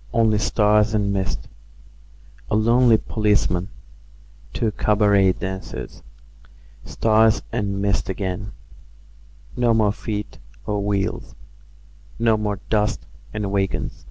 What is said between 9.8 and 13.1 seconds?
feet or wheels, No more dust